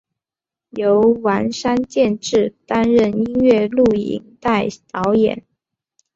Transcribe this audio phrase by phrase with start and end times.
[0.71, 5.45] 由丸山健志担任音乐录影带导演。